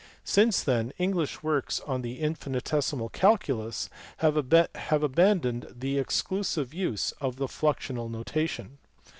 [0.25, 7.45] Since then English works on the infinitesimal calculus have abandoned the exclusive use of the
[7.45, 8.79] fluxional notation.